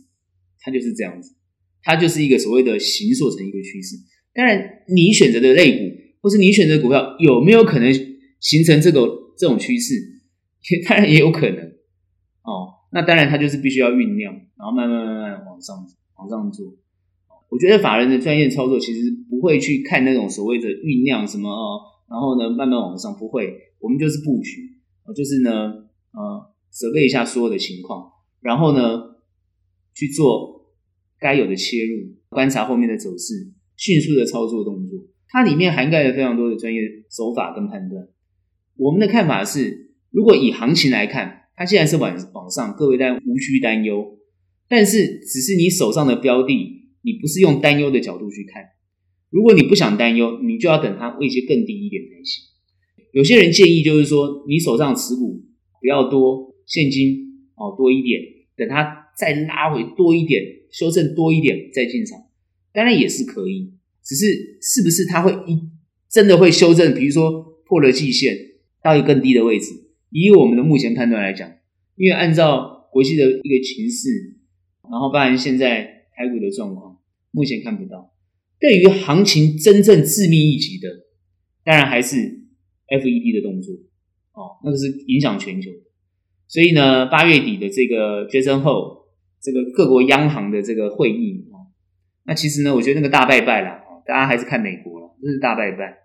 [0.59, 1.35] 它就是这样子，
[1.83, 3.95] 它就是一个所谓的形塑成一个趋势。
[4.33, 7.93] 当然，你选择的类股或是你选择的股票有没有可能
[8.39, 9.95] 形成这个这种趋势？
[10.71, 11.57] 也 当然也有可能
[12.43, 12.73] 哦。
[12.91, 15.85] 那当然，它就是必须要酝酿，然后慢慢慢慢往上。
[16.15, 16.73] 往上做，
[17.49, 24.79] 我觉得法人的专业操作其实不会去看那种所谓的酝酿什么哦，然后呢慢慢往上，不会，我们就是布局，
[25.13, 25.51] 就是呢
[26.13, 28.09] 呃，准备一下所有的情况，
[28.41, 29.01] 然后呢
[29.93, 30.71] 去做
[31.19, 38.07] 该有的切入，观察后面的走势，迅速的操作动作，它里面涵盖了非常多的专业手法跟判断。
[38.77, 44.17] 我们的看法是，如果以行情来看，它现在是往往上，各位但无需担忧。
[44.67, 46.53] 但是，只是你手上的标的，
[47.01, 48.63] 你不是用担忧的角度去看。
[49.29, 52.43] 如果你不想担忧，你就要等它位阶更低一点才行。
[53.11, 55.43] 有些人建议就是说，你手上持股
[55.79, 58.21] 不要多，现金哦多一点，
[58.55, 62.19] 等它再拉回多一点，修正多一点再进场，
[62.73, 63.73] 当然也是可以。
[64.03, 65.69] 只是是不是它会一
[66.09, 66.93] 真的会修正？
[66.93, 68.35] 比如说破了季线
[68.83, 69.67] 到一个更低的位置，
[70.09, 71.49] 以我们的目前判断来讲，
[71.95, 74.39] 因为按照国际的一个情势。
[74.83, 76.97] 然后，当然，现在台股的状况
[77.31, 78.13] 目前看不到。
[78.59, 80.89] 对于行情真正致命一击的，
[81.63, 82.17] 当然还是
[82.89, 83.73] FED 的动作
[84.33, 85.71] 哦，那个是影响全球。
[86.49, 89.07] 所以呢，八月底的这个决议后
[89.41, 91.45] 这个各国央行的这个会议，
[92.25, 95.97] 那其实呢，我觉得那个大拜拜啦，大家还是看美国了，这是大拜拜。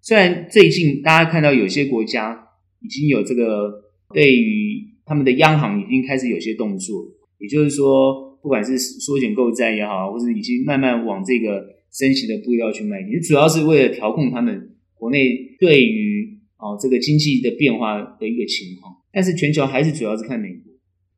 [0.00, 2.48] 虽然最近大家看到有些国家
[2.80, 3.82] 已经有这个
[4.14, 7.04] 对于他们的央行已经开始有些动作，
[7.38, 8.24] 也就是说。
[8.42, 18.94] 不管是缩减购债也好，或是已经慢慢往这个升息的步调去迈进，主要是为了调控他们国内对于哦这个经济的变化的一个情况。
[19.10, 20.72] 但是全球还是主要是看美国，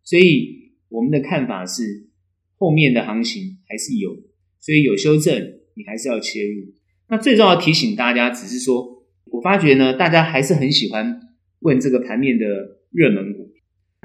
[0.04, 2.08] 所以我们的看法是
[2.56, 4.16] 后面的行情还是有，
[4.60, 5.34] 所以有修正
[5.74, 6.72] 你还是要切入。
[7.08, 11.20] 那最重要提醒大家，只是说我发觉呢，大家还是很喜欢
[11.60, 12.44] 问这个盘面的
[12.90, 13.50] 热门股，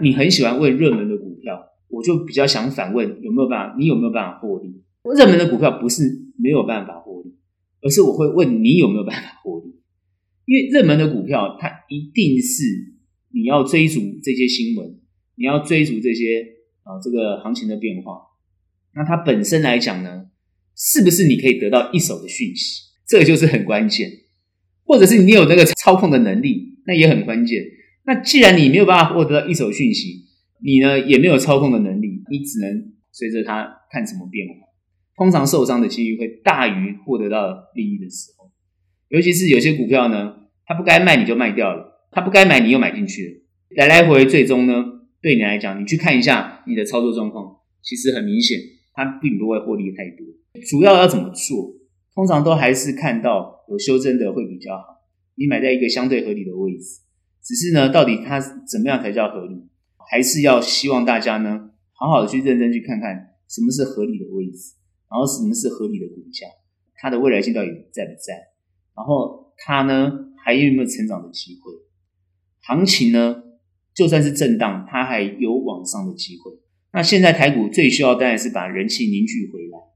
[0.02, 1.70] 你很喜欢问热门的股票。
[1.90, 3.76] 我就比较想反问，有没有办法？
[3.78, 4.82] 你有没有办法获利？
[5.16, 6.02] 热门的股票不是
[6.42, 7.36] 没有办法获利，
[7.82, 9.76] 而是我会问你有没有办法获利。
[10.46, 12.64] 因为热门的股票，它一定是
[13.32, 15.00] 你要追逐这些新闻，
[15.36, 16.44] 你要追逐这些
[16.82, 18.22] 啊这个行情的变化。
[18.96, 20.26] 那它本身来讲呢，
[20.76, 22.82] 是不是你可以得到一手的讯息？
[23.08, 24.12] 这个就是很关键。
[24.86, 27.64] 或者是你有那个操控的能力，那也很关键。
[28.06, 30.26] 那既然你没有办法获得到一手讯息，
[30.62, 34.56] 你呢也没有操控的能力，你只能随着它看什么变化。
[35.16, 38.52] 通常受伤的几率会大于获得到利益的时候，
[39.08, 44.84] 尤其是有些股票呢，它不该卖你就卖掉了，它不该买你又买进去了，来来回回最终呢，
[45.22, 48.60] 对你来讲，你去看一下你的操作状况，其实很明显，
[48.94, 50.26] 它并不会获利太多。
[50.62, 51.74] 主要要怎么做？
[52.14, 55.02] 通常都还是看到有修正的会比较好。
[55.36, 57.02] 你买在一个相对合理的位置，
[57.42, 59.68] 只是呢，到底它怎么样才叫合理？
[60.12, 64.76] 还是要希望大家呢，好好的去认真去看看什么是合理的位置，
[65.10, 66.46] 然后什么是合理的股价，
[66.98, 68.36] 它的未来性到底在不在？
[68.96, 70.12] 然后它呢
[70.46, 71.72] 还有没有成长的机会？
[72.62, 73.44] 行情呢
[73.96, 76.52] 就算是震荡，它还有往上的机会。
[76.92, 79.93] 那现在台股最需要当然是把人气凝聚回来。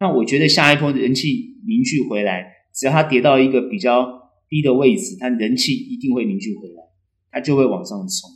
[0.00, 4.08] 那我觉得下一波人气凝聚回来，只要它跌到一个比较
[4.48, 6.82] 低的位置，它人气一定会凝聚回来，
[7.30, 8.30] 它就会往上冲。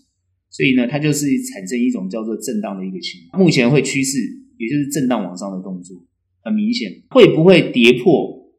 [0.51, 3.43] 所以呢，它就是产生一种叫做震荡的一个情况。
[3.43, 4.19] 目前会趋势，
[4.59, 5.97] 也就是震荡往上的动作，
[6.43, 7.03] 很明显。
[7.09, 8.53] 会不会跌破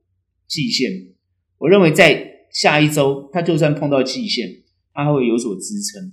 [0.47, 0.91] 季线？
[1.59, 4.49] 我认为在下一周，它就算碰到季线，
[4.93, 6.11] 它会有所支撑。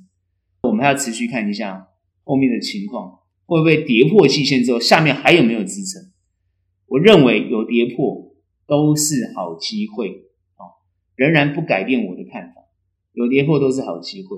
[0.65, 1.89] 我们还要持续看一下
[2.23, 6.12] 后面的情况，会不会跌破季线之后，下面还有没有支撑？
[6.93, 8.35] 我认为有跌破
[8.67, 10.09] 都是好机会
[10.57, 10.77] 啊，
[11.17, 12.61] 仍然不改变我的看法，
[13.15, 14.37] 有跌破都是好机会。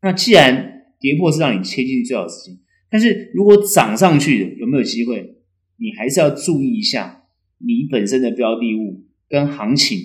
[0.00, 2.58] 那既然跌破是让你切进最好的时机，
[2.88, 5.36] 但是如果涨上去的有没有机会？
[5.76, 7.24] 你还是要注意一下
[7.56, 9.98] 你本身的标的物跟行情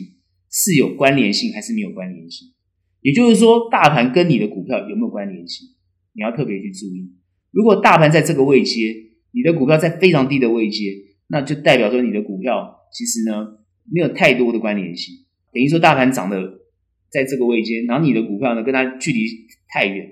[0.49, 2.49] 是有关联性还是没有关联性。
[3.01, 5.67] 也就是说，大盘跟你的股票有没有关联性？
[6.13, 7.11] 你要特别去注意。
[7.51, 8.95] 如果大盘在这个位阶，
[9.31, 10.93] 你的股票在非常低的位阶，
[11.27, 13.57] 那就代表说你的股票其实呢
[13.91, 15.15] 没有太多的关联性。
[15.53, 16.37] 等于说大盘涨的
[17.09, 19.25] 在这个位阶，然后你的股票呢跟它距离
[19.69, 20.05] 太远，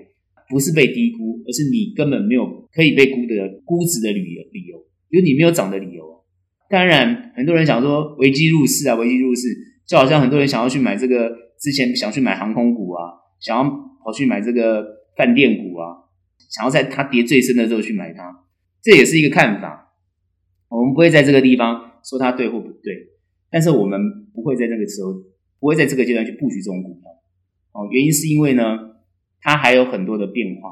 [0.48, 4.78] 不是被低估，而是你根本没有可以被估的估值的理由，理由，
[5.10, 6.24] 就是你没有涨的理由。
[6.70, 9.42] 当然，很多人想说危机入市啊，危机入市，
[9.86, 13.64] 就好像很多人想要去买这个，之前想去买航空股啊，想要
[14.02, 14.82] 跑去买这个
[15.16, 16.08] 饭店股啊，
[16.48, 18.44] 想要在它跌最深的时候去买它，
[18.82, 19.83] 这也是一个看法。
[20.76, 23.08] 我们不会在这个地方说它对或不对，
[23.50, 24.00] 但是我们
[24.32, 25.12] 不会在那个时候，
[25.60, 27.02] 不会在这个阶段去布局这种股票。
[27.72, 28.62] 哦，原因是因为呢，
[29.40, 30.70] 它还有很多的变化。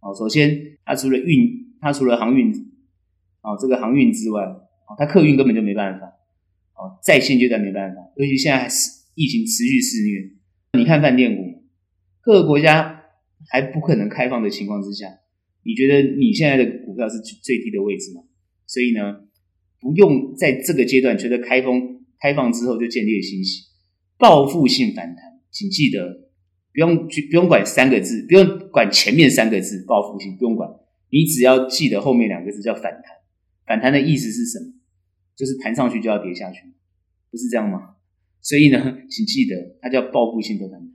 [0.00, 2.50] 哦，首先它除了运，它除了航运，
[3.42, 4.42] 哦，这个航运之外。
[4.42, 4.66] 哦
[4.98, 6.06] 它客运根本就没办法，
[6.74, 10.32] 哦，在现阶段没办法，尤其现在是疫情持续肆虐。
[10.76, 11.62] 你看饭店股，
[12.20, 13.04] 各个国家
[13.48, 15.06] 还不可能开放的情况之下，
[15.62, 18.22] 你觉得你现在的股票是最低的位置吗？
[18.70, 19.26] 所以呢，
[19.80, 23.64] 不用在这个阶段觉得开封开放之后就见猎心喜，
[24.16, 25.16] 报复性反弹，
[25.50, 26.30] 请记得
[26.72, 30.70] 不用去不用管三个字，不用管前面三个字报复性，不用管，
[31.10, 33.02] 你只要记得后面两个字叫反弹。
[33.66, 34.72] 反弹的意思是什么？
[35.34, 36.60] 就是弹上去就要跌下去，
[37.28, 37.96] 不是这样吗？
[38.40, 38.78] 所以呢，
[39.10, 40.92] 请记得，它叫报复性的反弹，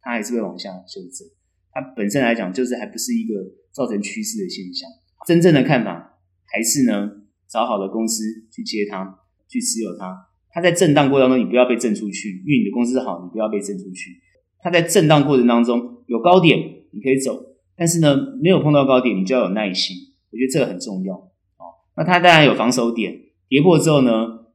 [0.00, 1.28] 它还是会往下修正。
[1.70, 3.34] 它本身来讲，就是还不是一个
[3.70, 4.90] 造成趋势的现象。
[5.26, 6.15] 真正的看法
[6.46, 7.10] 还是呢，
[7.48, 10.28] 找好的公司去接它，去持有它。
[10.50, 14.16] 它在震荡过程当中，你不要被震出去，因为你的公司好，你不要被震出去。
[14.60, 16.58] 它在震荡过程当中有高点，
[16.92, 17.38] 你可以走，
[17.76, 19.96] 但是呢，没有碰到高点，你就要有耐心。
[20.32, 21.14] 我觉得这个很重要。
[21.14, 23.14] 哦，那它当然有防守点。
[23.48, 24.10] 跌破之后呢，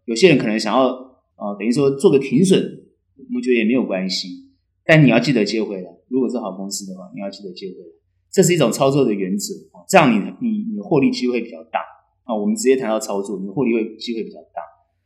[0.06, 0.84] 有些人可能想要、
[1.38, 2.60] 呃，等于说做个停损，
[3.34, 4.28] 我觉得也没有关系。
[4.84, 7.94] 但你要记得接回来，如果是好公司的话，你要记得接回来，
[8.32, 9.84] 这是一种操作的原则啊。
[9.90, 11.80] 这样你你你获利机会比较大
[12.24, 12.34] 啊。
[12.34, 14.62] 我们直接谈到操作，你获利会机会比较大。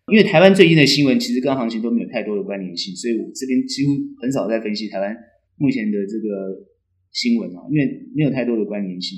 [0.07, 5.17] 因为台湾最近的新闻其实跟行情都没有太多的关联性，所以我这边几乎很少在分析台湾
[5.57, 6.67] 目前的这个
[7.11, 9.17] 新闻啊，因为没有太多的关联性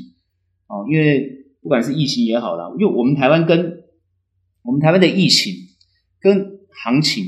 [0.67, 0.87] 啊。
[0.89, 3.83] 因为不管是疫情也好啦，因为我们台湾跟
[4.63, 5.53] 我们台湾的疫情
[6.21, 7.25] 跟行情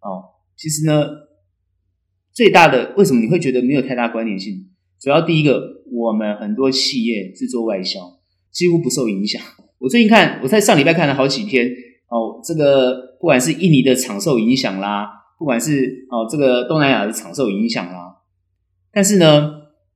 [0.00, 1.06] 哦，其实呢，
[2.32, 4.70] 最大的为什么你会觉得没有太大关联性？
[5.00, 8.00] 主要第一个，我们很多企业是做外销，
[8.50, 9.40] 几乎不受影响。
[9.78, 11.68] 我最近看，我在上礼拜看了好几篇
[12.08, 15.06] 哦，这个不管是印尼的厂受影响啦，
[15.38, 18.16] 不管是哦这个东南亚的厂受影响啦，
[18.92, 19.50] 但是呢，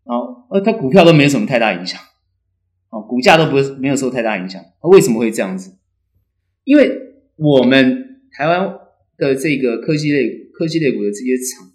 [0.05, 2.01] 哦呃，它股票都没有什么太大影响，
[2.91, 4.63] 哦，股价都不没有受太大影响。
[4.83, 5.77] 为什么会这样子？
[6.65, 6.91] 因为
[7.37, 8.77] 我们台湾
[9.17, 11.71] 的这个科技类、科技类股的这些厂，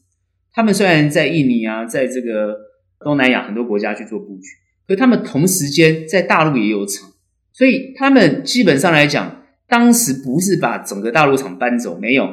[0.51, 2.55] 他们虽然在印尼啊，在这个
[3.03, 4.47] 东南亚很多国家去做布局，
[4.87, 7.11] 可他们同时间在大陆也有厂，
[7.53, 12.27] 所以他们基本上来讲，当时不是把整个大陆厂搬走，没有，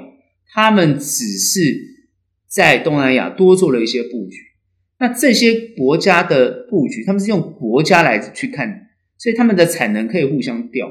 [0.53, 1.61] 他们只是
[2.47, 4.39] 在东南亚多做了一些布局。
[5.01, 10.89] 那这些国家的布局，他们是用国家来去看，所以他们的产能可以互相调。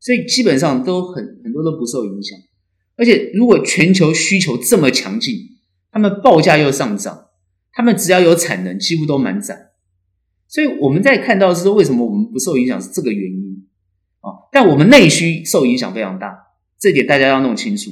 [0.00, 2.36] 所以基本上都很很多都不受影响，
[2.96, 5.36] 而且如果全球需求这么强劲，
[5.92, 7.21] 他们报价又上涨，
[7.72, 9.70] 他们只要有产能，几乎都满载。
[10.48, 13.66] 所以我们在看到是说，为什么我们不受影响是这个原因
[14.20, 14.48] 啊？
[14.52, 16.32] 但我们内需受影响非常大，
[16.78, 17.90] 这点大家要弄清楚。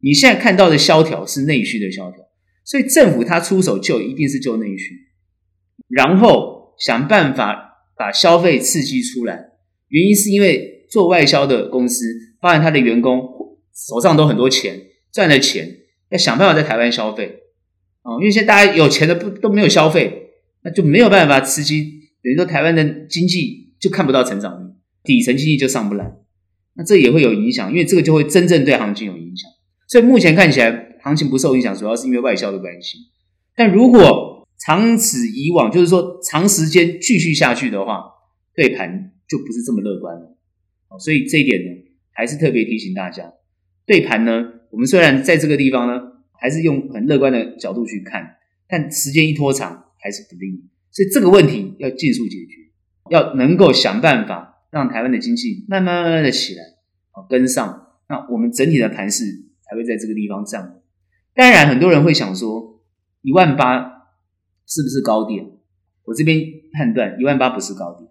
[0.00, 2.18] 你现在看到的萧条是内需的萧条，
[2.64, 5.08] 所以政府他出手救一定是救内需，
[5.88, 9.52] 然后想办法把消费刺激出来。
[9.88, 10.74] 原因是因为。
[10.88, 12.04] 做外销的公司，
[12.40, 13.28] 包含他的员工
[13.74, 15.78] 手上都很多钱，赚了钱
[16.10, 17.40] 要想办法在台湾消费
[18.06, 20.30] 啊，因为现在大家有钱的不都没有消费，
[20.62, 21.82] 那就没有办法刺激，
[22.22, 24.70] 等于说台湾的经济就看不到成长力，
[25.02, 26.12] 底层经济就上不来，
[26.76, 29.50] 那这也会有影响，因为这个就会真正对行情有影响。
[29.88, 32.98] 所以目前看起来行情不受影响，主要是因为外销的关系。
[33.56, 38.04] 但如果长此以往，就是说长时间继续下去的话，
[38.54, 40.36] 对盘就不是这么乐观了。
[41.00, 41.70] 所以这一点呢，
[42.12, 43.32] 还是特别提醒大家，
[43.84, 46.00] 对盘呢，我们虽然在这个地方呢，
[46.38, 48.36] 还是用很乐观的角度去看，
[48.68, 50.64] 但时间一拖长还是不利。
[50.90, 52.72] 所以这个问题要尽速解决，
[53.10, 56.62] 要能够想办法让台湾的经济慢慢慢慢的起来，
[57.10, 59.24] 好跟上，那我们整体的盘势
[59.62, 60.82] 才会在这个地方站稳。
[61.34, 62.80] 当然，很多人会想说，
[63.20, 64.08] 一万八
[64.66, 65.44] 是不是高点？
[66.04, 66.40] 我这边
[66.72, 68.08] 判断一万八不是高点，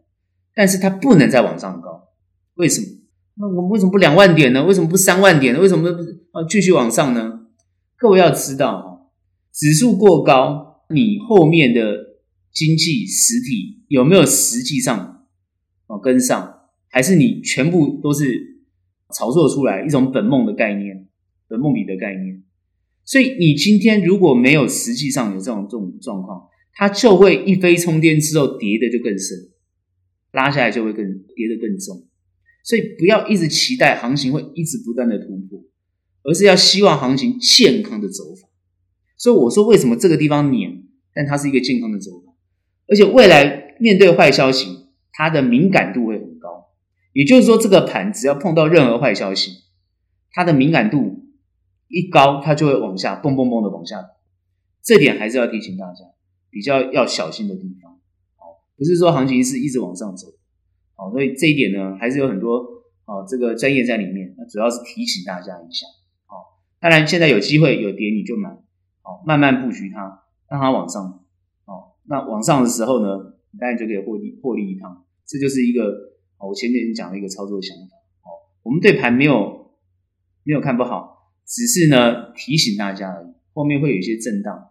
[0.54, 2.10] 但是它不能再往上高。
[2.56, 2.88] 为什么？
[3.38, 4.64] 那我们为什么不两万点呢？
[4.64, 5.60] 为什么不三万点呢？
[5.60, 6.02] 为什么不
[6.38, 7.45] 啊继续往上呢？
[7.98, 9.12] 各位要知道，
[9.54, 12.18] 指数过高，你后面的
[12.52, 15.26] 经济实体有没有实际上
[15.88, 16.54] 啊跟上？
[16.90, 18.62] 还是你全部都是
[19.14, 21.08] 炒作出来一种本梦的概念，
[21.48, 22.44] 本梦比的概念。
[23.04, 29.38] 所以你今天如果没有实际上有这种这种状况，它就会一飞冲天之后跌的就更深，
[30.32, 32.08] 拉下来就会更跌的更重。
[32.64, 35.64] 所以不要一直期待行情会一直不断的突破，
[36.26, 38.50] 而是要希望行情健康的走法。
[39.18, 42.34] 所以我说为什么这个地方碾，但它是一个健康的走法，
[42.88, 46.74] 而且未来面对坏消息，它的敏感度会很高。
[47.14, 49.52] 也就是说，这个盘只要碰到任何坏消息，
[50.32, 51.22] 它的敏感度。
[51.88, 54.04] 一高，它就会往下，蹦蹦蹦的往下。
[54.84, 56.04] 这点还是要提醒大家，
[56.50, 57.94] 比较要小心的地方。
[58.36, 60.28] 好，不是说行情是一直往上走。
[60.96, 62.58] 好，所以这一点呢，还是有很多
[63.06, 64.34] 啊，这个专业在里面。
[64.36, 65.86] 那主要是提醒大家一下。
[66.86, 68.48] 当然现在有机会有跌你就买，
[69.02, 71.26] 好，慢慢布局它，让它往上。
[71.66, 75.04] 好，那往上的时候呢，你当然就可以获利获利一趟。
[75.26, 75.82] 这就是一个
[76.38, 77.96] 我前面讲的一个操作想法。
[78.22, 78.30] 好，
[78.62, 79.72] 我们对盘没有
[80.44, 81.34] 没有看不好。
[81.44, 84.70] 只是呢，提醒大家而已，后面会有一些震荡，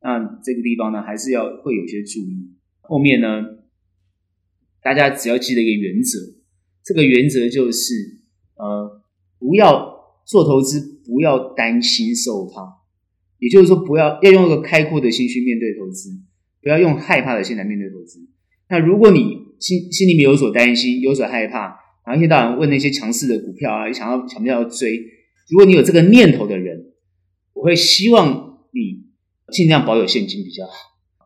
[0.00, 2.54] 那这个地方呢，还是要会有些注意。
[2.82, 3.42] 后面呢，
[4.80, 6.20] 大家只要记得一个原则，
[6.84, 8.20] 这个原则就是，
[8.54, 9.02] 呃，
[9.40, 9.91] 不要
[10.26, 12.62] 做投资，不要担心受怕，
[13.38, 16.10] 也就是说，不要要用一个开阔的心去面对投资，
[16.62, 18.20] 不要用害怕的心来面对投资。
[18.68, 24.98] 那如果你心心里面有所担心，有所害怕，然后一天到晚问那些强势的股票啊，想要想要追。
[25.50, 26.92] 如果你有这个念头的人，
[27.52, 29.04] 我会希望你
[29.52, 30.72] 尽量保有现金比较好，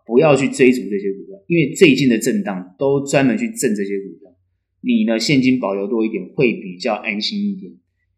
[0.06, 4.32] 不要去追逐这些股票，因为最近的震荡都专门去震这些股票。
[4.80, 7.72] 你呢，现金保留多一点会比较安心一点。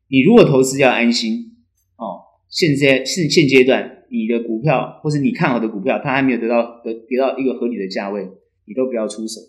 [0.08, 1.56] 你如果投资要安心
[1.96, 8.22] 哦，现在是现阶段你的股票或是你看好的股票，它还没有得到得得到一个合理的价位，
[8.66, 9.40] 你都不要出手，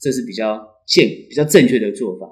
[0.00, 2.26] 这是比较健比较正确的做法。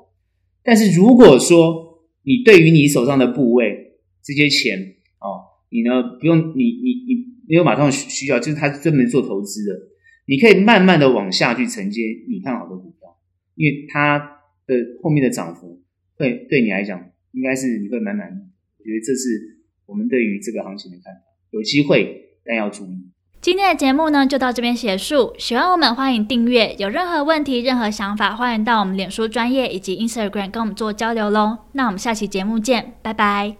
[0.63, 4.79] 但是如果说，你对于你手上的部位这些钱
[5.21, 9.79] 哦，你呢不用你你你没有马上需要，就是他专门做投资的，
[10.27, 13.15] 你可以慢慢的往下去承接你看好的股票，
[13.57, 14.19] 因为它
[14.67, 15.83] 的后面的涨幅
[16.17, 18.41] 会对你来讲应该是你会蛮满意。
[18.79, 21.21] 我觉得这是我们对于这个行情的看法。
[21.51, 23.11] 有机会但要注意。
[23.41, 25.35] 今天的节目呢，就到这边结束。
[25.39, 26.75] 喜欢我们，欢迎订阅。
[26.79, 31.59] 有任何问题、任何想法，欢迎到我们脸书专业以及 Instagram 跟我们做交流喽。
[31.73, 33.57] 那我们下期节目见，拜拜。